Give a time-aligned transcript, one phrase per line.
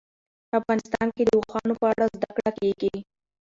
[0.59, 2.95] افغانستان کې د اوښانو په اړه زده کړه کېږي.